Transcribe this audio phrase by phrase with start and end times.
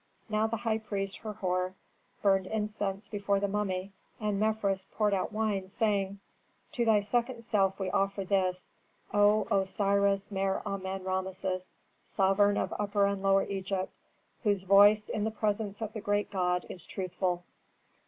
[0.29, 1.75] Now the high priest Herhor
[2.23, 6.19] burned incense before the mummy, and Mefres poured out wine, saying,
[6.71, 8.67] "To thy second self we offer this,
[9.13, 13.93] O Osiris Mer Amen Rameses, sovereign of Upper and Lower Egypt,
[14.41, 17.43] whose voice in the presence of the great god is truthful."